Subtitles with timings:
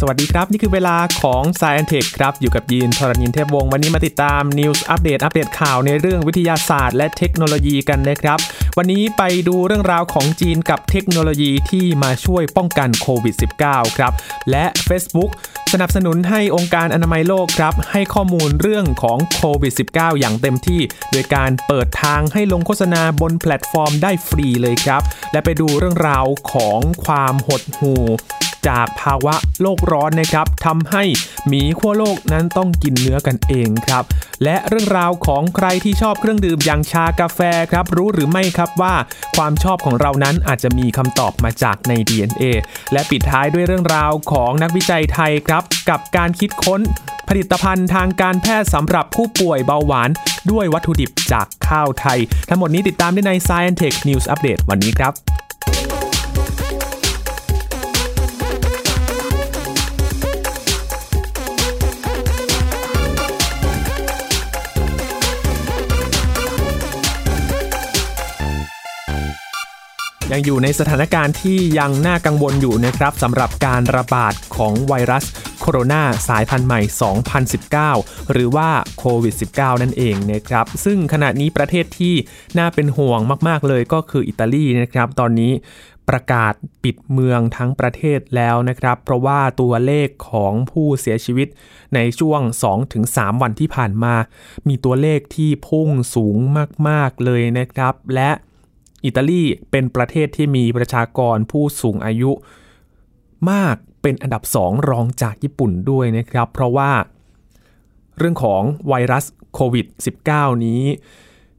[0.00, 8.38] สวัสดีครับ นี่คือเวลาของ Sci and Tech ครับ อยู่กับยีนทรณินเทพวงศ์วันนี้มาติดตาม News อัปเดตอัปเดตข่าวในเรื่องวิทยาศาสตร์และเทคโนโลยีกันนะครับ
[8.78, 13.34] วันนี้ไปดูเรื่องราวของจีนกับเทคโนโลยีที่มาช่วยป้องกันโควิด
[13.66, 14.12] -19 ครับ
[14.50, 15.30] และ Facebook
[15.72, 20.80] สนับสนุนให้องค์การอนามัยโลกครับ ให้ข้อมูลเรื่องของโควิด -19 อย่างเต็มที่
[21.10, 25.02] โดยการเปิดทางให้ลงโฆษณาบนแพลตฟอร์มได้ฟรีเลยครับ
[25.32, 28.04] และไปดูเรื่องราวของความหดหู่
[28.68, 31.04] จากภาวะโลกร้อนนะครับทำให้
[31.48, 34.04] หมีขั้วโลกนั้นต้องกินเนื้อกันเองครับ
[34.44, 37.40] และเรื่องราวของใครที่ชอบเครื่องดื่มอย่างชากาแฟ
[37.72, 38.94] ครับ รู้หรือไม่ครับว่า
[39.36, 42.44] ความชอบของเรานั้นอาจจะมีคำตอบมาจากใน DNA
[42.92, 46.80] และปิดท้ายด้วยเรื่องราวของนักวิจัยไทยครับ กับการคิดค้น
[47.28, 50.10] ผลิตภัณฑ์ทางการแพทย์สำหรับผู้ป่วยเบาหวาน
[50.50, 55.12] ด้วยวัตถุดิบจากข้าวไทย ทั้งหมดนี้ติดตามได้ใน Science Tech News Update วันนี้ครับ
[70.32, 75.24] ยังอยู่ในสถานการณ์ที่ยังน่ากังวลอยู่นะครับสำหรับการระบาดของไวรัส
[75.60, 76.80] โคโรนาสายพันธุ์ใหม่
[77.56, 82.14] 2019 หรือว่าโควิด -19 นั่นเองนะครับ ซึ่งขณะนี้ประเทศที่
[82.58, 85.52] น่าเป็นห่วงมากๆเลยก็คืออิตาลีนะครับ ตอนนี้
[86.08, 91.48] ประกาศปิดเมืองทั้งประเทศแล้วนะครับ เพราะว่าตัวเลขของผู้เสียชีวิต
[91.94, 92.40] ในช่วง
[92.92, 94.14] 2-3 วันที่ผ่านมา
[94.68, 96.36] มีตัวเลขที่พุ่งสูง
[96.88, 98.30] มาก ๆ เลยนะครับ และ
[99.04, 102.30] อิตาลีเป็นประเทศที่มีประชากรผู้สูงอายุ
[103.50, 106.92] มากเป็นอันดับ 2 รองจากญี่ปุ่นด้วยนะครับ เพราะว่า
[108.18, 109.86] เรื่องของไวรัสโควิด
[110.26, 110.82] -19 นี้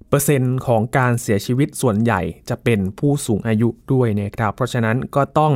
[0.08, 5.54] เปอร์เซ็นต์ของการเสียชีวิตส่วนใหญ่จะเป็นผู้สูงอายุด้วยนะครับ เพราะฉะนั้นก็ต้อง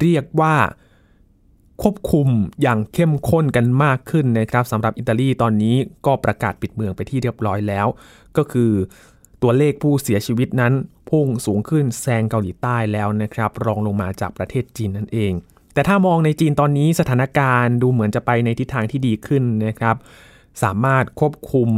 [0.00, 0.56] เรียกว่า
[1.82, 2.28] ควบคุม
[2.62, 7.86] อย่างเข้มข้นกันมากขึ้นนะครับสำหรับอิตาลีตอนนี้ก็ประกาศปิดเมืองไปที่เรียบร้อยแล้ว
[8.36, 8.70] ก็คือ
[9.42, 10.72] ตัวเลขผู้เสียชีวิตนั้น
[11.14, 15.32] พุ่งสูงขึ้นแซงเกาหลีใต้แล้วนะครับ รองลงมาจากประเทศจีนนั่นเอง
[15.74, 19.96] แต่ถ้ามองในจีนตอนนี้สถานการณ์ดูเหมือนจะไปในทิศทางที่ดีขึ้นนะครับ
[20.62, 21.68] สามารถควบคุม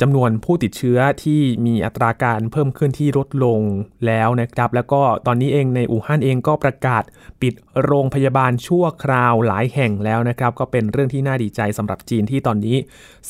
[0.00, 3.60] จำนวนผู้ติดเชื้อที่มีอัตราการเพิ่มขึ้นที่ลดลง
[4.06, 7.02] แล้วนะครับ แล้วก็ตอนนี้เองในอู่ฮั่นเองก็ประกาศ
[7.40, 12.76] ปิดโรงพยาบาลชั่วคราวหลายแห่งแล้วนะครับ ก็เป็นเรื่องที่น่าดีใจสำหรับจีนที่ตอนนี้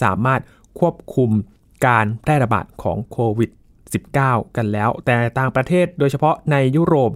[0.03, 0.41] สามารถ
[0.79, 1.31] ควบคุม
[1.87, 3.51] การแพร่ระบาดของโควิด
[3.97, 7.11] -19 กันแล้ว แต่ต่างประเทศโดยเฉพาะในยุโรป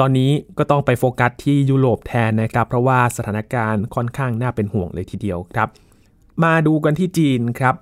[0.00, 5.68] ตอนนี้ก็ต้องไปโฟกัสที่ยุโรปแทนนะครับ เพราะว่าสถานการณ์ค่อนข้างน่าเป็นห่วงเลยทีเดียวครับ
[6.44, 7.74] มาดูกันที่จีนครับ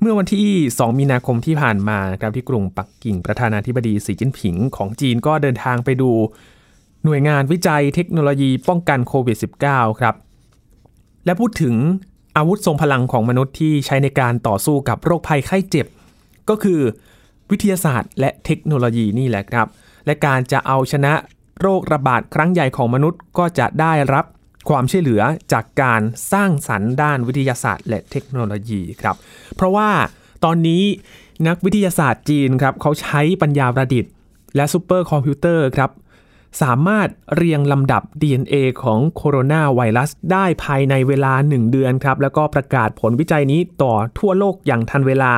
[0.00, 6.10] เมื่อวันที่ 2 มีนาคมที่ผ่านมาครับที่กรุงปักกิ่งประธานาธิบดีสีจิ้นผิงของจีนก็เดินทางไปดู
[7.04, 9.36] หน่วยงานวิจัยเทคโนโลยีป้องกันโควิด
[9.68, 10.14] -19 ครับ
[11.24, 11.74] และพูดถึง
[12.36, 15.86] อาวุธทรงพลังของมนุษย์ที่ใช้ในการต่อสู้กับโรคภัยไข้เจ็บ
[16.48, 16.80] ก็คือ
[17.50, 19.66] วิทยาศาสตร์ และเทคโนโลยีนี่แหละครับ
[20.06, 21.12] และการจะเอาชนะ
[21.60, 24.24] โรคระบาดครั้งใหญ่ของมนุษย์ก็จะได้รับ
[24.68, 25.22] ความช่วยเหลือ
[25.52, 26.00] จากการ
[26.32, 29.16] สร้างสรรค์ด้านวิทยาศาสตร์ และเทคโนโลยีครับ
[29.56, 29.90] เพราะว่า
[30.44, 30.82] ตอนนี้
[31.48, 34.12] นักวิทยาศาสตร์จีนครับเขาใช้ปัญญาประดิษฐ์
[34.56, 35.90] และซูเปอร์คอมพิวเตอร์ครับ
[36.62, 45.32] สามารถเรียงลำดับ DNA ของโคโรนาไวรัสได้ภายในเวลา 1 เดือนครับ แล้วก็ประกาศผลวิจัยนี้ต่อทั่วโลกอย่างทันเวลา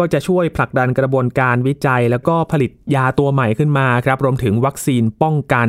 [0.00, 5.68] ก็จะช่วยผลักดันกระบวนการวิจัย แล้วก็ผลิตยาตัวใหม่ขึ้นมาครับรวมถึงวัคซีนป้องกัน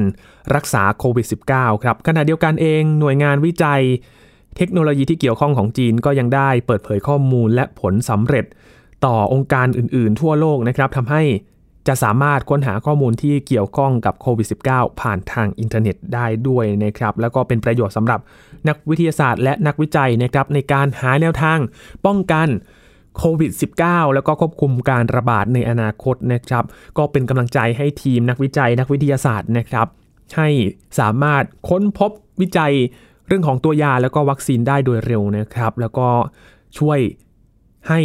[0.56, 1.25] รักษาโควิด
[1.56, 3.81] -19 ครับขณะเดียวกันเองหน่วยงานวิจัย
[4.58, 8.46] เทคโนโลยีที่เกี่ยวข้องของจีนก็ยังได้เปิดเผยข้อมูลและผลสำเร็จ
[9.06, 11.24] ต่อองค์การอื่น ๆ ทั่วโลกนะครับทำให้
[11.88, 18.20] จะสามารถค้นหาข้อมูลที่เกี่ยวข้องกับโควิด -19 ผ่านทางอินเทอร์เน็ตได้ด้วยนะครับ แล้วก็เป็นประโยชน์สำหรับ
[18.68, 21.59] นักวิทยาศาสตร์และนักวิจัยนะครับในการหาแนวทาง
[22.06, 22.47] ป้องกัน
[23.18, 23.52] โควิด
[23.84, 26.66] -19 แล้วก็ควบคุมการระบาดในอนาคตนะครับ
[26.98, 29.88] ก็เป็นกำลังใจให้ทีมนักวิจัยนักวิทยาศาสตร์นะครับ
[30.38, 30.50] ให้
[31.00, 32.74] สามารถค้นพบวิจัย
[33.28, 36.08] เรื่องของตัวยาแล้วก็วัคซีนได้โดยเร็วนะครับ แล้วก็
[36.78, 37.00] ช่วย
[37.90, 38.00] ให้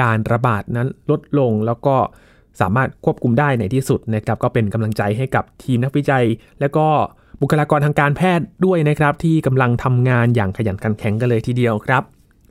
[0.00, 1.96] การระบาดนั้นลดลงแล้วก็
[2.60, 6.24] สามารถควบคุมได้ในที่สุดนะครับ ก็เป็นกำลังใจให้กับทีมนักวิจัย
[6.60, 6.86] และก็
[7.40, 12.02] บุคลากรทางการแพทย์ด้วยนะครับ ที่กำลังทำงานอย่างขยันขันแข็งกันเลยทีเดียวครับ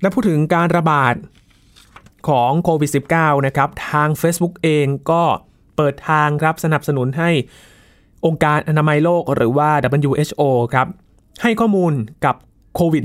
[0.02, 1.14] และพูดถึงการระบาด
[2.28, 5.24] ของโควิด -19 นะครับ ทาง Facebook เองก็
[5.76, 7.32] เปิดทางครับสนับสนุนให้
[8.26, 9.70] องค์การอนามัยโลกหรือว่า
[10.10, 10.42] WHO
[10.74, 10.88] ครับ
[11.42, 11.94] ให้ข้อมูล
[12.26, 12.36] กับ
[12.76, 13.04] โควิด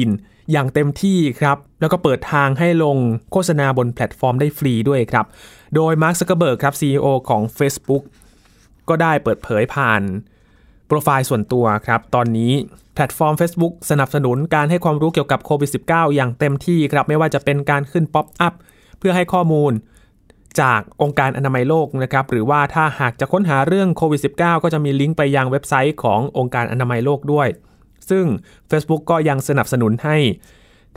[0.00, 2.96] -19 อย่างเต็มที่ครับ แล้วก็เปิดทางให้ลง
[3.32, 5.26] โฆษณาบนแพลตฟอร์มได้ฟรีด้วยครับ
[5.74, 8.02] โดยมาร์คซักเกอร์เบิร์กครับ CEO ของ Facebook
[8.88, 10.02] ก็ได้เปิดเผยผ่านโป
[10.94, 12.52] รไฟล์ส่วนตัวครับ ตอนนี้
[12.94, 18.54] แพลตฟอร์ม Facebook สนับสนุนการให้ความรู้เกี่ยวกับโควิด -19 อย่างเต็มที่ครับ ไม่ว่าจะเป็นการขึ้นป๊อปอัพ
[18.98, 19.72] เพื่อให้ข้อมูล
[20.60, 27.48] จากองค์การอนามัยโลกนะครับ หรือว่าถ้าหากจะค้นหาเรื่องโควิด -19 ก็จะมีลิงก์ไปยังเว็บไซต์ขององค์การอนามัยโลกด้วย
[28.10, 28.24] ซึ่ง
[28.70, 30.16] Facebook ก็ยังสนับสนุนให้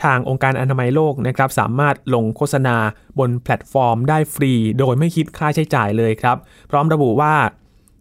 [0.04, 2.78] ทางองค์การอนามัยโลกนะครับ สามารถลงโฆษณา
[3.20, 6.38] บนแพลตฟอร์มได้ฟรี โดยไม่คิดค่าใช้จ่ายเลยครับ
[6.72, 7.36] พร้อมระบุว่า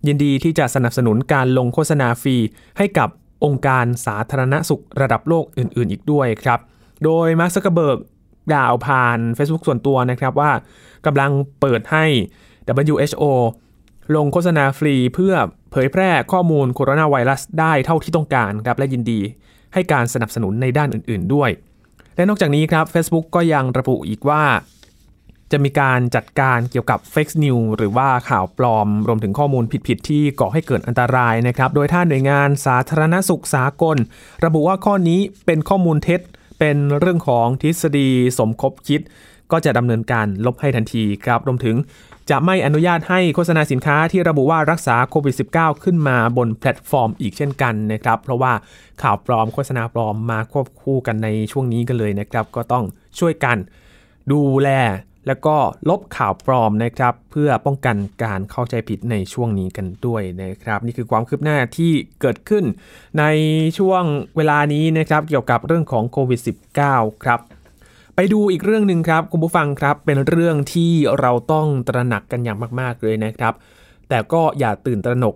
[0.07, 2.37] ยินดีที่จะสนับสนุนการลงโฆษณาฟรี
[2.79, 3.09] ให้กับ
[3.45, 6.61] องค์การสาธารณสุขระดับโลกอื่น ๆ อีกด้วยครับ
[7.05, 7.99] โดยมาร์คซักเกอร์เบิร์ก
[8.53, 10.53] กล่าวผ่าน Facebook ส่วนตัวนะครับว่า
[11.07, 11.31] กำลัง
[11.61, 12.05] เปิดให้
[12.93, 13.25] WHO
[14.17, 15.35] ลงโฆษณาฟรีเพื่อ
[15.71, 19.21] เผยแพร่ข้อมูลโคโรนาไวรัสได้เท่าที่ต้องการครับและยินดี
[19.75, 21.51] ให้การสนับสนุนในด้านอื่น ๆ ด้วย
[22.17, 24.43] และนอกจากนี้ครับ Facebook ก็ยังระบุอีกว่า
[25.53, 33.97] จะมีการจัดการเกี่ยวกับ Fake News หรือว่าข่าวปลอม รวมถึงข้อมูลผิดๆที่ก่อให้เกิดอันตรายนะครับ โดยท่านหน่วยงานสาธารณสุขสากล
[34.45, 36.21] ระบุว่าข้อนี้เป็นข้อมูลเท็จ
[36.59, 39.01] เป็นเรื่องของทฤษฎีสมคบคิด
[39.53, 41.77] ก็จะดำเนินการลบให้ทันทีครับ รวมถึง
[42.31, 48.53] จะไม่อนุญาตให้โฆษณาสินค้าที่ระบุว่ารักษาโควิด -19 ขึ้นมาบนแพลตฟอร์มอีกเช่นกันนะครับ เพราะว่า
[49.03, 52.85] ข่าวปลอมโฆษณาปลอมมาควบคู่กันในช่วงนี้กันเลยนะครับ ก็ต้อง
[53.19, 53.57] ช่วยกัน
[54.33, 54.69] ดูแล
[55.27, 55.57] แล้วก็
[55.89, 62.65] ลบข่าวปลอมนะครับ เพื่อป้องกันการเข้าใจผิดในช่วงนี้กันด้วยนะครับ นี่คือความคืบหน้าที่เกิดขึ้น
[63.19, 63.25] ใน
[63.79, 64.03] ช่วง
[64.37, 66.41] เวลานี้นะครับ เกี่ยวกับเรื่องของโควิด
[66.83, 67.41] -19 ครับ
[68.17, 73.55] ไปดูอีกเรื่องหนึ่งครับคุณผู้ฟังครับเป็นเรื่องที่เราต้องตระหนักกันอย่างมากๆเลยนะครับ
[74.09, 75.35] แต่ก็อย่าตื่นตระหนก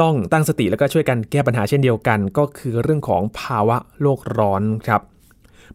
[0.00, 5.02] ต้องตั้งสติแล้วก็ช่วยกันแก้ปัญหาเช่นเดียวกัน ก็คือเรื่องของภาวะโลกร้อนครับ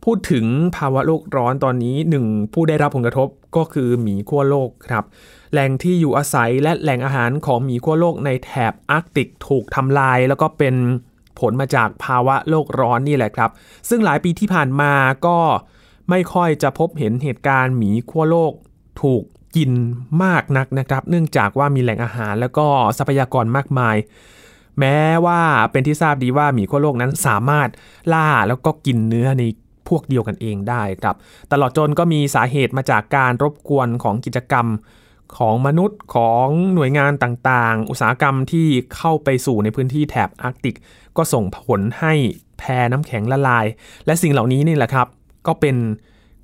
[0.04, 0.46] พูดถึง
[0.78, 5.04] ภาวะโลกร้อนตอนนี้หนึ่งผู้ได้รับผลกระทบก็คือหมีขั้วโลกครับ
[5.52, 10.76] แหล่งที่อยู่อาศัยและแหล่งอาหารของหมีขั้วโลกในแถบอาร์กติกถูกทำลาย แล้วก็เป็น
[11.40, 13.50] ผลมาจากภาวะโลกร้อนนี่แหละครับ
[13.90, 14.94] ซึ่งหลายปีที่ผ่านมา
[15.26, 15.38] ก็
[16.10, 18.54] ไม่ค่อยจะพบเห็นเหตุการณ์หมีขั้วโลก
[19.02, 19.24] ถูก
[19.56, 19.72] กิน
[20.24, 22.68] มากนักนะครับ เนื่องจากว่ามีแหล่งอาหารแล้วก็
[22.98, 23.96] ทรัพยากรมากมาย
[24.80, 27.70] แม้ว่าเป็นที่ทราบดีว่าหมีขั้วโลกนั้นสามารถ
[28.14, 29.44] ล่าแล้วก็กินเนื้อใน
[29.90, 31.16] พวกเดียวกันเองได้ครับ
[31.52, 34.68] ตลอดจนก็มีสาเหตุมาจากการรบกวนของกิจกรรม
[35.38, 40.76] ของมนุษย์ของหน่วยงานต่างๆ อุตสาหกรรมที่เข้าไปสู่ในพื้นที่แถบอาร์กติก
[41.18, 42.14] ก็ส่งผลให้
[42.60, 43.66] แพน้ำแข็งละลาย
[44.06, 45.08] และสิ่งเหล่านี้นี่แหละครับ
[45.48, 45.76] ก็เป็น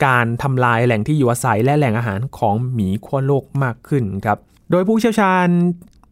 [0.05, 4.37] การทำลายแหล่งที่อยู่อาศัยและแหล่งอาหารของหมีขั้วโลกมากขึ้นครับ
[4.71, 5.47] โดยผู้เชี่ยวชาญ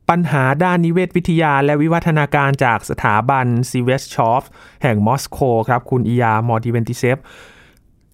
[0.09, 4.43] ปัญหาด้านนิเวศวิทยาและวิวัฒนาการจากสถาบันซีเวสชอฟ
[4.83, 5.37] แห่งมอสโก
[5.67, 7.17] ครับ คุณอียามอร์ดิเวนติเซฟ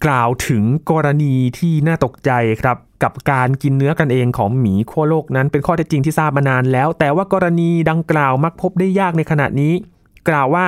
[0.04, 2.30] กล่าวถึงกรณีที่น่าตกใจ
[2.62, 9.72] ครับ กับการกินเนื้อกันเองของหมีขั้วโลกนั้นเป็นข้อเท็จจริงที่ทราบมานานแล้ว แต่ว่ากรณีดังกล่าวมักพบได้ยากในขณะนี้
[10.28, 10.66] กล่าวว่า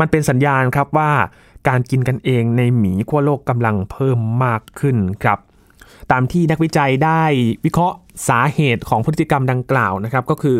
[0.00, 1.10] มันเป็นสัญญาณครับว่า
[1.68, 5.38] การกินกันเองในหมีขั้วโลกกำลังเพิ่มมากขึ้นครับ
[6.12, 7.22] ตามที่นักวิจัยได้
[7.64, 7.96] วิเคราะห์
[8.28, 10.58] สาเหตุของพฤติกรรมดังกล่าวนะครับก็คือ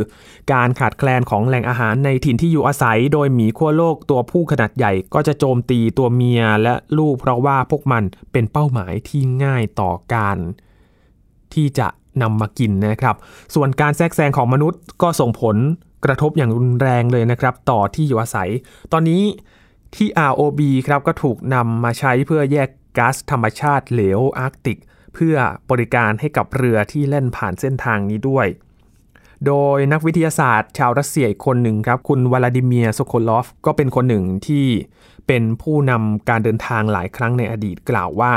[0.52, 8.02] การขาดแคลนของแหล่งอาหารในถิ่นที่อยู่อาศัย โดยหมีขั้วโลกตัวผู้ขนาดใหญ่ ก็จะโจมตีตัวเมียและลูกเพราะว่าพวกมัน
[8.32, 10.38] เป็นเป้าหมายที่ง่ายต่อการ
[11.55, 11.88] ที่จะ
[12.23, 13.17] นำมากินนะครับ
[13.55, 15.56] ส่วนการแทรกแซงของมนุษย์ก็ส่งผล
[16.05, 18.51] กระทบอย่างรุนแรงเลยนะครับ ต่อที่อยู่อาศัย
[18.93, 19.22] ตอนนี้
[19.94, 24.79] ที่ ROB ครับก็ถูกนำมาใช้เพื่อแยกก๊าซธรรมชาติเหลวอาร์กติก
[25.14, 25.36] เพื่อ
[25.70, 28.46] บริการให้กับเรือที่แล่นผ่านเส้นทางนี้ด้วย
[29.46, 34.66] โดยนักวิทยาศาสตร์ ชาวรัสเซียอีกคนหนึ่งครับ คุณวลาดิเมียร์โซโคลอฟ ก็เป็นคนหนึ่งที่
[35.26, 38.32] เป็นผู้นำการเดินทางหลายครั้งในอดีตกล่าวว่า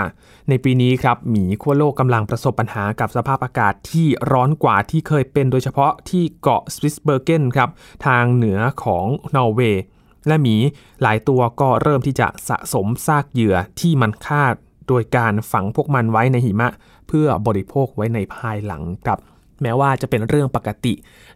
[0.49, 7.69] ในปีนี้ครับหมีขั้วโลกกำลังประสบปัญหากับสภาพอากาศที่ร้อนกว่าที่เคยเป็นโดยเฉพาะที่เกาะสวิสเบอร์เกนครับ
[8.05, 9.05] ทางเหนือของ
[9.35, 9.83] นอร์เวย์
[10.27, 10.55] และหมี
[11.01, 14.53] หลายตัวก็เริ่มที่จะสะสมซากเหยื่อที่มันคาด
[14.87, 16.69] โดยการฝังพวกมันไว้ในหิมะ
[17.07, 19.19] เพื่อบริโภคไว้ในภายหลังครับ
[19.61, 20.93] แม้ว่าจะเป็นเรื่องปกติ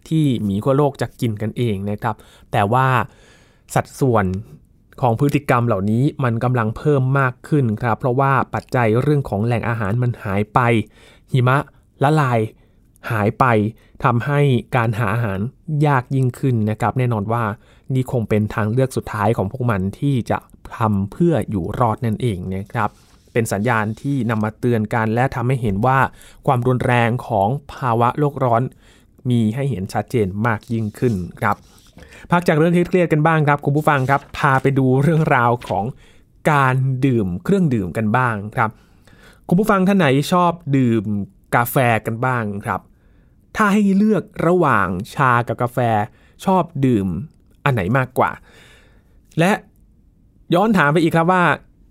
[0.08, 2.16] ที่หมีขั้วโลกจะกินกันเองนะครับ
[2.52, 2.88] แต่ว่า
[3.76, 4.26] สัดส่วน
[5.02, 10.60] ของพฤติกรรมเหล่านี้มันกำลังเพิ่มมากขึ้นครับ เพราะว่าปัจจัยเรื่องของแหล่งอาหารมันหายไป
[11.32, 11.58] หิมะ
[12.04, 12.40] ละลาย
[13.12, 13.46] หายไป
[14.04, 14.40] ทำให้
[14.76, 15.40] การหาอาหาร
[15.88, 17.44] ยากยิ่งขึ้นนะครับ แน่นอนว่า
[17.94, 20.38] นี่คงเป็นทางเลือกสุดท้ายของพวกมันที่จะ
[20.78, 22.90] ทำเพื่ออยู่รอดนั่นเองนะครับ
[23.34, 26.00] เป็นสัญญาณที่นำมาเตือนกัน และทำให้เห็นว่า
[26.48, 28.62] ความรุนแรงของภาวะโลกร้อน
[29.30, 31.56] มีให้เห็นชัดเจนมากยิ่งขึ้นครับ
[32.32, 35.86] พักจากเรื่องเครียดกันบ้างครับคุณผู้ฟังครับพาไปดูเรื่องราวของ
[36.52, 38.70] การดื่มเครื่องดื่มกันบ้างครับ
[39.48, 41.04] คุณผู้ฟังท่านไหนชอบดื่ม
[41.56, 42.82] กาแฟกันบ้างครับ
[43.56, 45.80] ถ้าให้เลือกระหว่างชากับกาแฟ
[46.46, 47.08] ชอบดื่ม
[47.64, 48.32] อันไหนมากกว่า
[49.40, 49.52] และ
[50.56, 51.44] ย้อนถามไปอีกครับว่า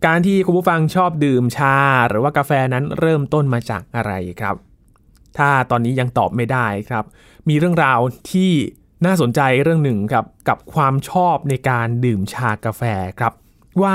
[0.07, 1.77] การที่คุณผู้ฟังชอบดื่มชา
[2.09, 4.57] หรือว่ากาแฟนั้นเริ่มต้นมาจากอะไรครับ
[5.39, 7.05] ถ้าตอนนี้ยังตอบไม่ได้ครับ
[7.49, 8.01] มีเรื่องราว
[8.33, 8.51] ที่
[9.07, 12.83] น่าสนใจเรื่องหนึ่งครับกับความชอบในการดื่มชากาแฟ
[13.19, 13.33] ครับ
[13.83, 13.95] ว่า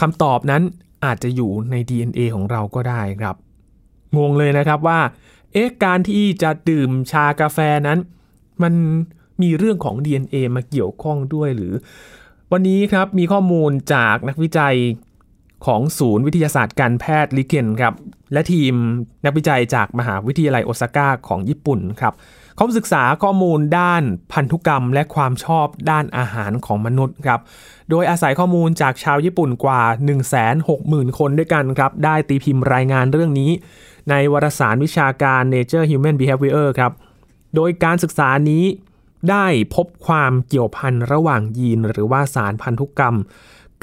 [0.00, 0.62] คำตอบนั้น
[1.04, 3.36] อาจจะอยู่ใน DNA ของเราก็ได้ครับ
[4.16, 5.00] งงเลยนะครับว่า
[5.52, 7.98] เอ๊ะการที่จะดื่มชากาแฟนั้น
[8.62, 8.74] มัน
[9.42, 11.72] มีเรื่องของ DNA มาเกี่ยวข้องด้วยหรือ
[12.52, 14.76] วันนี้ครับมีข้อมูลจากนักวิจัย
[15.66, 17.94] ของศูนย์วิทยาศาสตร์การแพทย์ลิเกนครับ
[18.32, 18.74] และทีม
[19.24, 22.14] นักวิจัยจากมหาวิทยาลัยโอซาก้าของญี่ปุ่นครับ
[22.56, 27.40] เขาศึกษาข้อมูลด้านพันธุกรรม และความชอบด้านอาหารของมนุษย์ครับ
[27.90, 29.82] โดยอาศัยข้อมูลจากชาวญี่ปุ่นกว่า
[30.46, 33.50] 160,000 คนด้วยกันครับ ได้ตีพิมพ์รายงานเรื่องนี้
[34.10, 36.92] ในวารสารวิชาการ Nature Human Behavior ครับ
[37.54, 38.64] โดยการศึกษานี้
[39.30, 43.16] ได้พบความเกี่ยวพันระหว่างยีนหรือว่าสารพันธุกรรม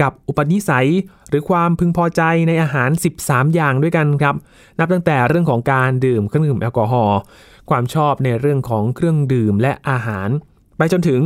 [0.01, 0.89] กับอุปนิสัย
[1.29, 2.89] หรือความพึงพอใจในอาหาร
[3.21, 4.35] 13 อย่างด้วยกันครับ
[4.79, 7.19] นับตั้งแต่เรื่องของการดื่มเครื่องดื่มแอลกอฮอล์
[7.69, 10.29] ความชอบในเรื่องของเครื่องดื่มและอาหาร
[10.77, 11.21] ไปจนถึง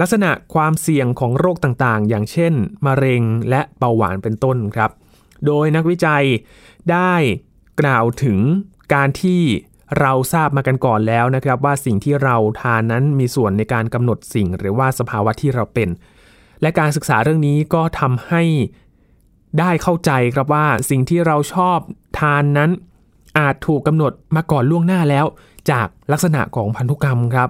[0.00, 2.52] ลักษณะความเสี่ยงของโรคต่างๆ อย่างเช่น
[2.86, 4.90] มะเร็งและเบาหวานเป็นต้นครับ
[5.46, 6.24] โดยนักวิจัย
[6.92, 7.14] ได้
[7.80, 8.38] กล่าวถึง
[8.94, 9.42] การที่
[10.00, 15.88] เราทราบมากันก่อนแล้วนะครับ ว่าสิ่งที่เราทานนั้นมีส่วนในการกำหนดสิ่ง หรือว่าสภาวะที่เราเป็น
[16.62, 18.42] และการศึกษาเรื่องนี้ก็ทำให้
[19.58, 21.78] ได้เข้าใจครับว่าสิ่งที่เราชอบ
[22.18, 22.70] ทานนั้น
[23.38, 25.26] อาจถูกกำหนดมาก่อนล่วงหน้าแล้ว
[25.70, 27.48] จากลักษณะของพันธุกรรมครับ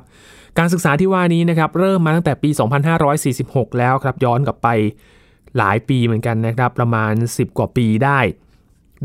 [0.59, 2.51] การศึกษาที่ว่านี้นะครับเริ่มมาตั้งแต่ปี
[3.15, 4.69] 2546 แล้วครับย้อนกลับไป
[5.59, 8.19] หลายปีเหมือนกันนะครับ ประมาณ 10 กว่าปีได้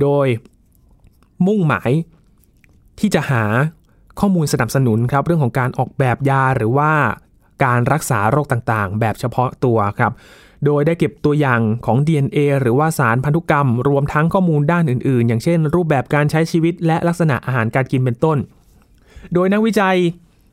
[0.01, 0.27] โดย
[1.47, 1.91] มุ่งหมาย
[2.99, 3.43] ที่จะหา
[4.19, 6.91] ข้อมูลสนับสนุนครับเรื่องของการออกแบบยาหรือว่า
[7.63, 10.11] การรักษาโรคต่างๆ แบบเฉพาะตัวครับ
[10.65, 18.37] โดยได้เก็บตัวอย่างของ DNA หรือว่าสารพันธุกรรม รวมทั้งข้อมูลด้านอื่นๆ อย่างเช่น รูปแบบการใช้ชีวิตและลักษณะอาหารการกินเป็นต้น
[19.33, 19.97] โดยนักวิจัย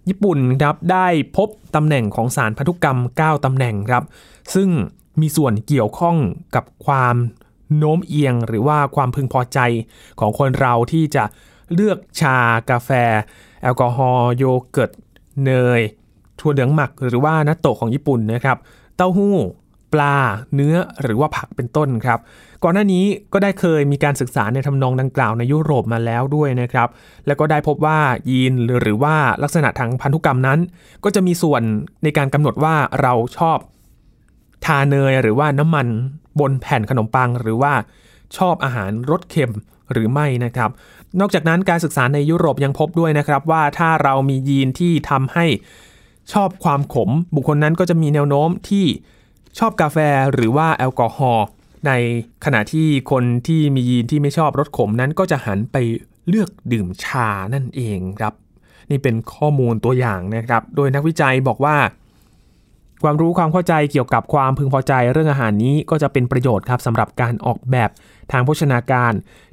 [0.09, 4.05] ญี่ปุ่นครับได้พบตำแหน่งของสารพันธุกรรม 9ตำแหน่งครับ
[4.55, 4.69] ซึ่ง
[5.21, 6.17] มีส่วนเกี่ยวข้อง
[6.55, 7.17] กับความ
[7.77, 9.59] โน้มเอียงหรือว่าความพึงพอใจ
[10.21, 11.25] ของคนเราที่จะ
[11.75, 12.37] เลือกชา
[12.71, 12.91] กาแฟ
[13.63, 14.91] แอลกอฮอล์โยเกิร์ต
[15.45, 15.81] เนย
[16.41, 18.57] ถั่วเหลืองหมักหรือว่านัตโตของญี่ปุ่นนะครับ
[18.97, 19.37] เต้าหู้
[19.93, 20.17] ปลา
[20.55, 22.19] เนื้อหรือว่าผักเป็นต้นครับ
[22.63, 26.89] ก่อนหน้านี้ก็ได้เคยมีการศึกษาในทำนองดังกล่าวในยุโรปมาแล้วด้วยนะครับ
[27.27, 27.99] แล้วก็ได้พบว่า
[28.31, 30.59] ยีนหรือว่าลักษณะทางพันธุกรรมนั้น
[31.05, 31.63] ก็จะมีส่วน
[32.03, 33.59] ในการกำหนดว่าเราชอบ
[34.65, 35.87] ทาเนยหรือว่าน้ำมัน
[36.41, 37.73] บนแผ่นขนมปัง หรือว่า
[38.37, 39.53] ชอบอาหารรสเค็ม
[39.93, 40.71] หรือไม่นะครับ
[41.21, 45.47] นอกจากนั้นการศึกษาในยุโรปยังพบด้วยนะครับว่าถ้าเรามียีนที่ทำให้
[46.33, 48.87] ชอบความขม บุคคลนั้นก็จะมีแนวโน้มที่
[49.59, 49.99] ชอบกาแฟ
[50.33, 51.47] หรือว่าแอลกอฮอล์
[51.87, 51.93] ใน
[52.45, 55.77] ขณะที่คนที่มียีนที่ไม่ชอบรสขมนั้นก็จะหันไป
[56.29, 58.33] เลือกดื่มชานั่นเองครับ
[58.91, 61.77] นี่เป็นข้อมูลตัวอย่างนะครับ โดยนักวิจัยบอกว่า
[63.03, 67.91] ความรู้ความเข้าใจเกี่ยวกับความพึงพอใจเรื่องอาหารนี้ก็จะเป็นประโยชน์ครับสำหรับการออกแบบ
[68.33, 69.13] ทางโภชนาการ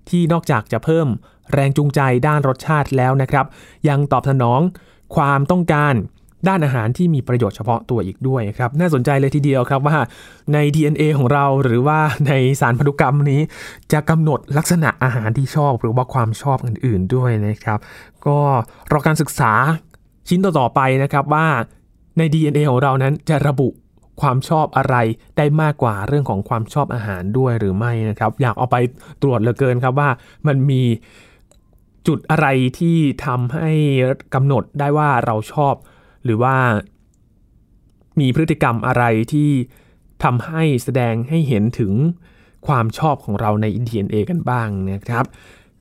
[0.09, 1.07] ที่นอกจากจะเพิ่ม
[1.53, 3.45] แรงจูงใจด้านรสชาติแล้วนะครับ
[3.89, 4.61] ยังตอบสนอง
[5.15, 5.93] ความต้องการ
[6.47, 9.97] ด้านอาหารที่มีประโยชน์เฉพาะตัวอีกด้วยครับน่าสนใจเลยทีเดียวครับว่า
[10.53, 13.41] ใน DNA ของเราหรือว่าในสารพันธุกรรมนี้
[13.93, 17.79] จะกำหนดลักษณะอาหารที่ชอบ หรือว่าความชอบอื่น ๆด้วยนะครับ
[18.27, 18.39] ก็
[18.91, 19.51] รอการศึกษา
[20.27, 21.47] ชิ้นต่อๆไปนะครับว่า
[22.17, 23.69] ใน DNA ของเรานั้นจะระบุ
[24.21, 24.95] ความชอบอะไร
[25.37, 28.77] ได้มากกว่าเรื่องของความชอบอาหารด้วยหรือไม่นะครับ อยากเอาไป
[29.21, 30.09] ตรวจเหลือเกินครับว่า
[30.47, 30.83] มันมี
[32.07, 32.47] จุดอะไร
[32.79, 33.71] ที่ทำให้
[34.33, 35.73] กำหนดได้ว่าเราชอบ
[36.25, 36.55] หรือว่า
[38.19, 39.03] มีพฤติกรรมอะไร
[39.33, 39.49] ที่
[40.23, 41.93] ทำให้แสดงให้เห็นถึง
[42.67, 45.25] ความชอบของเราใน DNA กันบ้างนะครับ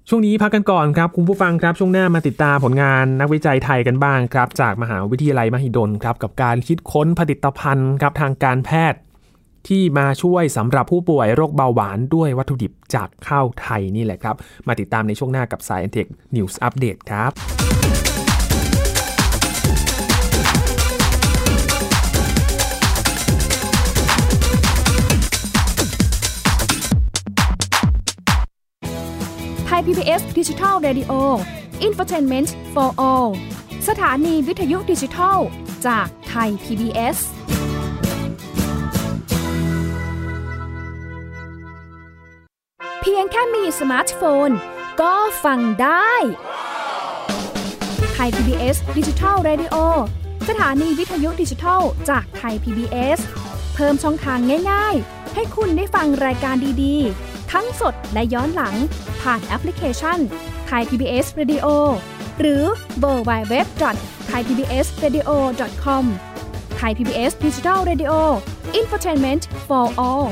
[0.08, 9.00] ช่วงนี้พักกันก่อนครับ คุณผู้ฟังครับ ช่วงหน้ามาติดตามผลงานนักวิจัยไทยกันบ้างครับ จากมหาวิทยาลัยมหิดลครับ กับการคิดค้นผลิตภัณฑ์ครับทางการแพทย์
[9.68, 14.36] ที่มาช่วยสำหรับผู้ป่วยโรคเบาหวานด้วยวัตถุดิบจากข้าวไทยนี่แหละครับ
[14.66, 17.32] มาติดตามในช่วงหน้ากับสายเทคนิวส์อัปเดตครับ
[29.84, 31.12] PBS ดิจิทัล Radio
[31.86, 33.28] Infotainment for All
[33.88, 35.38] สถานีวิทยุดิจิทัล
[35.86, 37.16] จากไทย PBS
[43.00, 44.50] เพียงแค่มีสมาร์ทโฟน
[45.00, 45.14] ก็
[45.44, 46.12] ฟังได้
[48.14, 49.76] Thai PBS Digital Radio
[50.48, 53.18] สถานีวิทยุดิจิทัลจาก Thai PBS
[53.74, 54.38] เพิ่มช่องทาง
[54.70, 58.74] ง่าย ๆ ให้คุณได้ฟังรายการดี ๆ ทั้งสดและย้อนหลัง
[59.22, 60.18] ผ่านแอปพลิเคชัน
[60.66, 61.66] ไทย PBS Radio
[62.40, 62.62] หรือ
[62.98, 63.96] World Wide Web dot
[64.28, 66.04] Thai PBS Radio com
[66.76, 70.28] Thai PBS Digital Radio Infotainment for all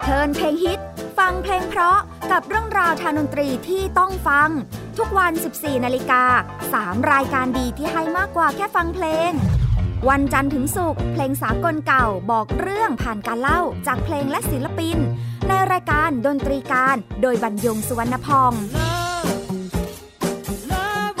[0.00, 0.80] เพลินเพลงฮิต
[1.18, 1.98] ฟังเพลงเพราะ
[2.30, 4.48] กับเรื่องราวทางดนตรีที่ต้องฟัง
[4.98, 6.22] ทุกวัน 14 นาฬิกา
[6.68, 9.32] 3 รายการดีที่ให้มากกว่าแค่ฟังเพลง
[10.08, 14.98] วันจันทร์ถึงศุกร์เพลงสากลเก่าบอกเรื่องผ่านการเล่าจากเพลงและศิลปิน
[15.48, 18.52] ในรายการดนตรีการโดยบรรยงสุวรรณพอง
[20.72, 21.20] Love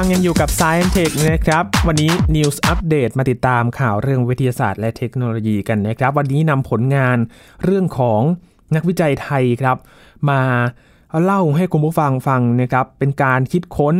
[0.00, 7.18] ฟังยังอยู่กับ Science Tech นะครับ วันนี้ News Update มาติดตามข่าวเรื่องวิทยาศาสตร์และเทคโนโลยีกันนะครับ วันนี้นำผลงาน
[7.64, 8.20] เรื่องของ
[8.74, 9.76] นักวิจัยไทยครับ
[10.30, 10.40] มา
[11.22, 13.94] เล่าให้คุณผู้ฟังฟังนะครับ เป็นการคิดค้น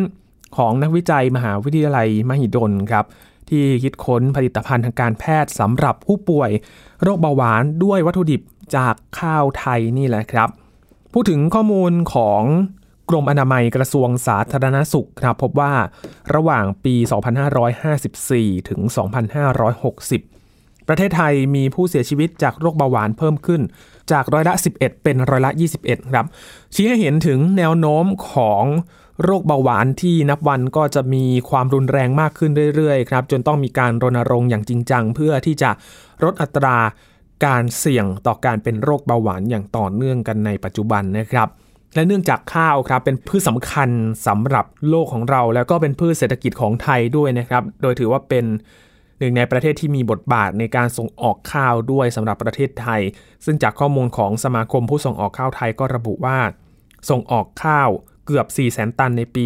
[0.56, 3.04] ของนักวิจัยมหาวิทยาลัยมหิดลครับ
[3.48, 6.50] ที่คิดค้นผลิตภัณฑ์ทางการแพทย์สำหรับผู้ป่วย
[7.02, 8.40] โรคเบาหวานด้วยวัตถุดิบ
[8.76, 10.48] จากข้าวไทยนี่แหละครับ
[11.12, 12.42] พูดถึงข้อมูลของ
[13.08, 15.72] กรมอนามัยกระทรวงสาธารณสุขครับพบว่า
[16.34, 16.94] ระหว่างปี
[17.82, 18.80] 2554 ถึง
[20.24, 23.62] 2560 ประเทศไทยมีผู้เสียชีวิตจากโรคเบาหวานเพิ่มขึ้น
[24.12, 25.50] จากร้อยละ 11 เป็นร้อยละ
[25.82, 26.26] 21 ครับ
[26.74, 28.64] ชี้ให้เห็นถึงแนวโน้มของ
[29.24, 35.70] โรคเบาหวานที่นับวันก็จะมีความรุนแรงมากขึ้นเรื่อยๆครับจนต้องมีการรณรงค์อย่างจริงจัง เพื่อที่จะ
[36.24, 36.76] ลดอัตรา
[37.46, 41.48] การเสี่ยงต่อการเป็นโรคเบาหวานอย่างต่อเนื่องกันในปัจจุบันนะครับ
[41.94, 43.90] และเนื่องจากข้าวครับเป็นพืชสำคัญ
[44.26, 48.44] สำหรับโลกของเรา แล้วก็เป็นพืชเศรษฐกิจของไทยด้วยนะครับ โดยถือว่าเป็น
[49.18, 53.00] หนึ่งในประเทศที่มีบทบาทในการส่งออกข้าวด้วยสำหรับประเทศไทย
[53.44, 56.38] ซึ่งจากข้อมูลของสมาคมผู้ส่งออกข้าวไทยก็ระบุว่า
[57.10, 57.88] ส่งออกข้าว
[58.26, 59.44] เกือบ 4 0 0 0 0 0 ตันในปี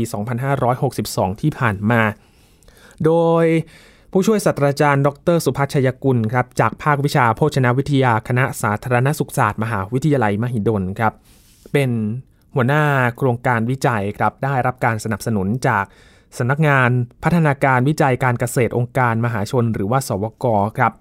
[0.71, 2.03] 2562 ที่ผ่านมา
[3.05, 3.45] โดย
[4.13, 11.13] ผู้ช่วยศาสตราจารย์ ดร สุพัชยกุลครับ จากภาควิชาโภชนาวิทยาคณะสาธารณสุขศาสตร์ มหาวิทยาลัยมหิดลครับ
[11.73, 11.91] เป็น
[12.55, 12.85] หัวหน้า
[13.19, 15.85] โครงการวิจัยครับได้รับการสนับสนุนจาก
[16.39, 16.91] สำนักงาน
[17.25, 20.47] พัฒนาการวิจัยการเกษตรองค์การมหาชน หรือว่า สวก
[20.79, 20.93] ครับ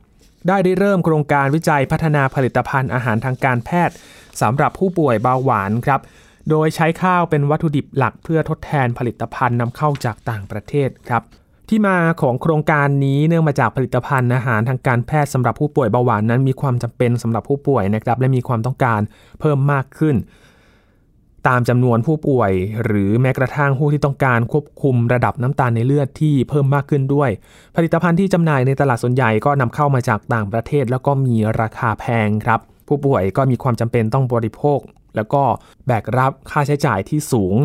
[0.47, 3.95] ได้ได้เริ่มโครงการวิจัยพัฒนาผลิตภัณฑ์อาหารทางการแพทย์
[4.41, 6.01] สำหรับผู้ป่วยเบาหวานครับ
[6.49, 11.23] โดยใช้ข้าวเป็นวัตถุดิบหลักเพื่อทดแทนผลิตภัณฑ์นำเข้าจากต่างประเทศครับ
[11.69, 19.01] ที่มาของโครงการนี้เนื่องมาจากผลิตภัณฑ์อาหารทางการแพทย์สำหรับผู้ป่วยเบาหวานนั้นมีความจำเป็นสำหรับผู้ป่วยนะครับและมีความต้องการ
[19.39, 20.15] เพิ่มมากขึ้น
[21.47, 22.51] ตามจำนวนผู้ป่วย
[22.83, 27.29] หรือแม้กระทั่งผู้ที่ต้องการควบคุมระดับน้ำตาลในเลือดที่เพิ่มมากขึ้นด้วย
[27.75, 34.79] ผลิตภัณฑ์ที่จำหน่ายในตลาดส่วนใหญ่ก็นำเข้ามาจากต่างประเทศ แล้วก็มีราคาแพงครับ ผู้ป่วยก็มีความจำเป็นต้องบริโภค
[35.15, 35.43] แล้วก็
[35.87, 37.55] แบกรับค่าใช้จ่ายที่สูง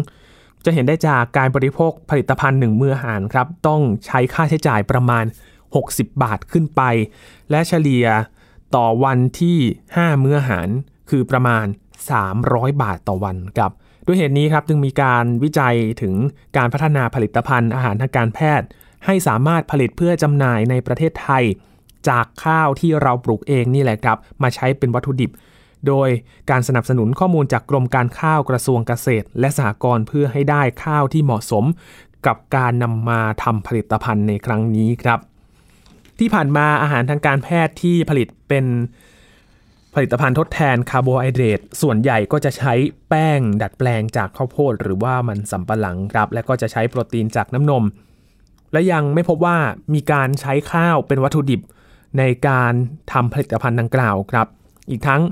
[0.65, 5.25] จะเห็นได้จากการบริโภคผลิตภัณฑ์หนึ่งมื้ออาหารครับต้องใช้ค่าใช้จ่ายประมาณ
[5.73, 6.83] 60 บาทขึ้นไป
[7.51, 8.07] และเฉลี่ย
[8.77, 9.59] ต่อวันที่
[9.91, 10.69] 5 มื้ออาหาร
[11.11, 11.67] คือประมาณ
[12.05, 13.73] 300 บาทต่อวันครับ
[14.07, 16.15] ด้วยเหตุนี้ครับจึงมีการวิจัยถึง
[16.57, 18.67] การพัฒนาผลิตภัณฑ์อาหารทางการแพทย์
[19.05, 21.45] ให้สามารถผลิตเพื่อจำหน่ายในประเทศไทย
[22.09, 25.31] จากข้าวที่เราปลูกเองนี่แหละครับ มาใช้เป็นวัตถุดิบ
[25.87, 26.09] โดย
[26.51, 31.65] การสนับสนุนข้อมูลจากกรมการข้าวกระทรวงเกษตร และสหกรณ์เพื่อให้ได้ข้าวที่เหมาะสม
[32.27, 35.19] กับการนำมาทำผลิตภัณฑ์ในครั้งนี้ครับ
[36.19, 38.65] ที่ผ่านมาอาหารทางการแพทย์ที่ผลิตเป็น
[39.97, 42.73] ผลิตภัณฑ์ทดแทนคาร์โบไฮเดรตส่วนใหญ่ก็จะใช้
[43.09, 47.85] แป้งดัดแปลงจากข้าวโพดหรือว่ามันสำปะหลังครับ และก็จะใช้โปรตีนจากน้ำนม
[48.73, 49.57] และยังไม่พบว่า
[49.95, 51.61] มีการใช้ข้าวเป็นวัตถุดิบ
[52.19, 52.73] ในการ
[53.13, 54.47] ทำผลิตภัณฑ์ดังกล่าวครับ
[54.91, 55.23] อีกทั้ง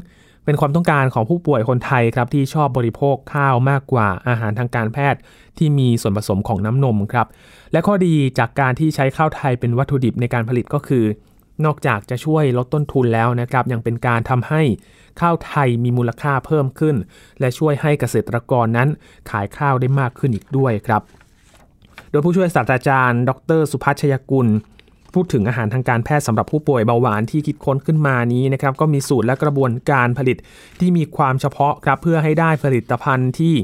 [0.45, 5.21] เป็นความต้องการของผู้ป่วยคนไทยครับที่ชอบบริโภคข้าวมากกว่าอาหารทางการแพทย์
[5.59, 7.27] ที่มีส่วนผสมของน้ำนมครับ
[7.73, 11.05] และข้อดีจากการที่ใช้ข้าวไทยเป็นวัตถุดิบในการผลิตก็คือ
[11.65, 14.63] นอกจากจะช่วยลดต้นทุนแล้วนะครับยังเป็นการทำให้
[15.21, 16.97] ข้าวไทยมีมูลค่าเพิ่มขึ้น
[17.41, 18.89] และช่วยให้เกษตรกรนั้น
[19.31, 21.03] ขายข้าวได้มากขึ้นอีกด้วยครับ
[22.11, 24.49] โดยผู้ช่วยศาสตราจารย์ ดร สุพัชยกุล
[25.15, 30.37] พูดถึงอาหารทางการแพทย์สำหรับผู้ป่วยเบาหวานที่คิดค้นขึ้นมานี้นะครับก็มีสูตรและกระบวนการผลิต
[30.81, 33.55] ที่มีความเฉพาะครับเพื่อให้ได้ผลิตภัณฑ์ที่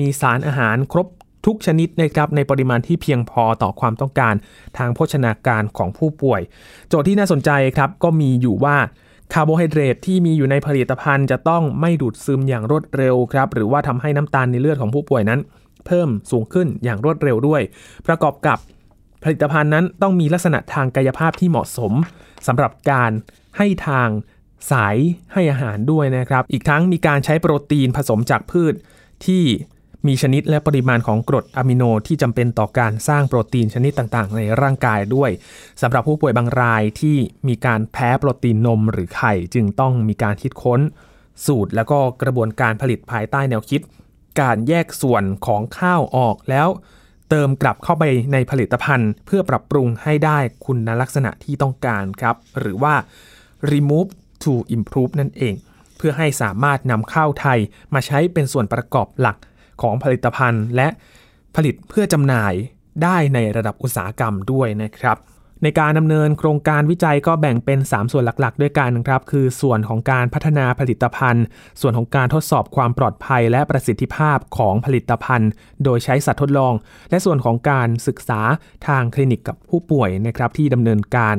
[0.00, 1.06] มีสารอาหารครบ
[1.46, 4.34] ทุกชนิดนะครับในปริมาณที่เพียงพอต่อความต้องการ
[4.78, 6.40] ทางโภชนาการของผู้ป่วย
[6.88, 8.76] โจทย์ที่น่าสนใจครับก็มีอยู่ว่า
[9.32, 15.40] คาร์โบไฮเดรตที่มีอยู่ในผลิตภัณฑ์จะต้องไม่ดูดซึมอย่างรวดเร็วครับหรือว่าทำให้น้ำตาลในเลือดของผู้ป่วยนั้น
[15.86, 17.62] เพิ่มสูงขึ้นอย่างรวดเร็วด้วย
[18.06, 18.58] ประกอบกับ
[19.24, 21.92] ผลิตภัณฑ์นั้นต้องมีลักษณะทางกายภาพที่เหมาะสม
[22.46, 23.10] สำหรับการ
[23.58, 24.08] ให้ทาง
[24.70, 24.96] สาย
[25.32, 28.74] ให้อาหารด้วยนะครับ อีกทั้งมีการใช้โปรตีนผสมจากพืช
[29.26, 29.44] ที่
[30.06, 35.30] มีชนิดและปริมาณของกรดอะมิโนที่จำเป็นต่อการสร้างโปรตีนชนิดต่างๆ ในร่างกายด้วย
[35.82, 37.16] สำหรับผู้ป่วยบางรายที่
[37.48, 40.80] มีการแพ้โปรตีนนมหรือไข่จึงต้องมีการคิดค้น
[41.46, 43.80] สูตรแล้วก็กระบวนการผลิตภายใต้แนวคิด
[44.40, 46.68] การแยกส่วนของข้าวออกแล้ว
[47.30, 52.94] เติมกลับเข้าไปในผลิตภัณฑ์ เพื่อปรับปรุงให้ได้คุณลักษณะที่ต้องการครับ หรือว่า
[53.72, 54.10] remove
[54.44, 55.54] to improve นั่นเอง
[55.96, 57.58] เพื่อให้สามารถนำข้าวไทย
[57.94, 59.36] มาใช้เป็นส่วนประกอบหลัก
[59.82, 60.88] ของผลิตภัณฑ์ และ
[61.56, 62.54] ผลิตเพื่อจำหน่าย
[63.02, 65.18] ได้ในระดับอุตสาหกรรมด้วยนะครับ
[65.64, 71.44] ในการดำเนินโครงการวิจัยก็แบ่งเป็น 3 ส่วนหลักๆ ด้วยกันครับ คือส่วนของการพัฒนาผลิตภัณฑ์
[71.80, 75.50] ส่วนของการทดสอบความปลอดภัย และประสิทธิภาพของผลิตภัณฑ์
[75.84, 76.74] โดยใช้สัตว์ทดลอง
[77.10, 78.40] และส่วนของการศึกษา
[78.86, 81.36] ทางคลินิกกับผู้ป่วยนะครับที่ดำเนินการ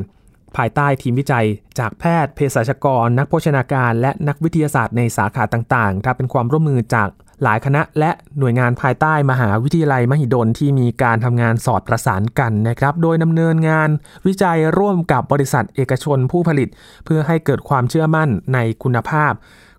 [0.57, 1.45] ภายใต้ทีมวิจัย
[1.79, 7.09] จากแพทย์เภสัชกร นักโภชนาการ และนักวิทยาศาสตร์ในสาขาต่างๆครับเป็นความร่วมมือจาก
[7.43, 13.89] หลายคณะและหน่วยงานภายใต้มหาวิทยาลัยมหิดลที่มีการทำงานสอดประสานกันนะครับ โดยดำเนินงาน
[14.27, 16.69] วิจัยร่วมกับบริษัทเอกชนผู้ผลิต
[17.05, 19.33] เพื่อให้เกิดความเชื่อมั่นในคุณภาพ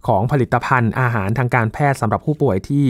[0.06, 2.86] ของผลิตภัณฑ์อาหารทางการแพทย์สำหรับผู้ป่วยที่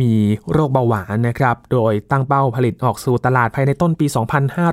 [0.00, 0.12] มี
[0.52, 4.06] โรคเบาหวานนะครับ โดยตั้งเป้าผลิตออกสู่ตลาดภายในต้นปี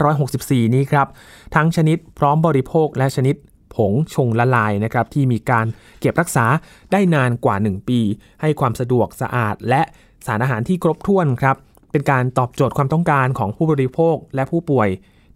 [0.04, 1.08] 2564 นี้ครับ
[1.56, 3.36] ทั้งชนิดพร้อมบริโภคและชนิด
[3.76, 5.66] ผงชงละลายนะครับที่มีการ
[6.00, 6.46] เก็บรักษา
[6.92, 8.00] ได้นานกว่า 1 ปี
[8.42, 9.82] ให้ความสะดวกสะอาด และ
[10.26, 11.56] สารอาหารที่ครบถ้วนครับ
[11.92, 14.90] เป็นการตอบโจทย์ความต้องการของผู้บริโภคและผู้ป่วย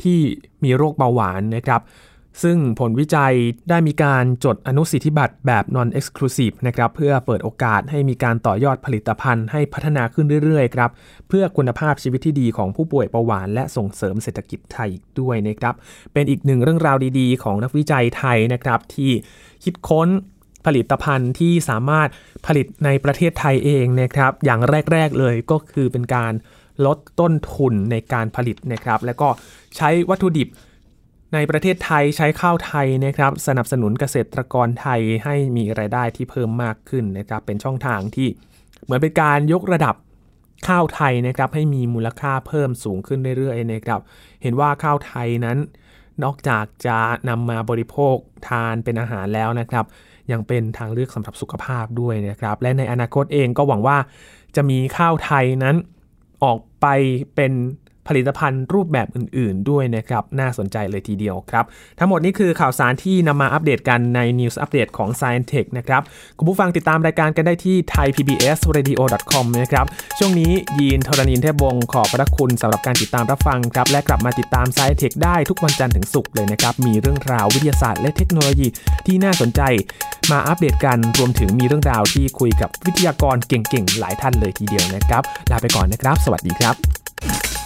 [0.04, 0.20] ที่
[0.64, 1.82] มีโรคเบาหวานนะครับ
[2.44, 3.34] ซึ่งผลวิจัย
[3.70, 10.90] ได้มีการจดอนุสิทธิบัตรแบบ non-exclusive นะครับเพื่อเปิดโอกาสให้มีการต่อยอดผลิตภัณฑ์ให้พัฒนาขึ้นเรื่อยๆครับ
[11.30, 15.76] เพื่อคุณภาพชีวิตที่ดีของผู้ป่วยเบาหวาน และส่งเสริมเศรษฐกิจไทยอีกด้วยนะครับ
[16.14, 19.12] เป็นอีกหนึ่งเรื่องราวดีๆ ของนักวิจัยไทยนะครับที่
[19.64, 20.10] คิดค้น
[20.66, 22.10] ผลิตภัณฑ์ที่สามารถ
[22.46, 24.60] ผลิตในประเทศไทยเองนะครับอย่าง
[24.92, 26.34] แรกๆเลยก็คือเป็นการ
[26.86, 29.30] ลดต้นทุนในการผลิตนะครับ แล้วก็
[29.78, 30.48] ใช้วัตถุดิบ
[31.34, 38.28] ในประเทศไทยใช้ข้าวไทยนะครับสนับสนุนเกษตรกรไทยให้มีรายได้ที่เพิ่มมากขึ้นนะครับเป็นช่องทางที่
[38.84, 39.96] เหมือนเป็นการยกระดับ
[40.68, 44.02] ข้าวไทยนะครับให้มีมูลค่าเพิ่มสูงขึ้นเรื่อยๆนะครับ
[44.42, 45.58] เห็นว่าข้าวไทยนั้น
[46.24, 46.98] นอกจากจะ
[47.30, 48.16] นำมาบริโภค
[48.48, 49.86] ทานเป็นอาหารแล้วนะครับ
[50.32, 53.98] ยังเป็นทางเลือกสำหรับสุขภาพด้วยนะครับ และในอนาคตเองก็หวังว่า
[54.56, 55.76] จะมีข้าวไทยนั้น
[56.44, 56.86] ออกไป
[57.36, 57.54] เป็น
[58.08, 61.66] ผลิตภัณฑ์รูปแบบอื่น ๆ ด้วยนะครับ น่าสนใจเลยทีเดียวครับ
[62.00, 66.02] ทั้งหมดนี้คือข่าวสารที่นำมาอัปเดตกันใน News อัปเดตของ Science Tech นะครับ
[66.38, 69.86] คุณผู้ฟังติดตามรายการกันได้ที่ thaipbsradio.com นะครับ
[70.18, 78.68] ช่วงนี้ยีนทรณินเทพวงศ์ขอบพระคุณสำหรับการติดตามรับฟังครับ และกลับมาติดตาม Science Tech ได้ทุกวันจันทร์ถึงศุกร์เลยนะครับ มีเรื่องราววิทยาศาสตร์และเทคโนโลยี
[79.06, 79.62] ที่น่าสนใจ
[80.32, 87.59] มาอัปเดตกัน รวมถึงมีเรื่องราวที่คุยกับวิทยากรเก่งๆ หลายท่านเลยทีเดียวนะครับ ลาไปก่อนนะครับ สวัสดีครับ